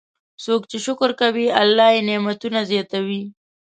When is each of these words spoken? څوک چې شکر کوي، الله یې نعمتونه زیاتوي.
څوک 0.43 0.61
چې 0.69 0.77
شکر 0.85 1.09
کوي، 1.21 1.47
الله 1.61 1.87
یې 1.95 2.01
نعمتونه 2.09 2.59
زیاتوي. 2.71 3.23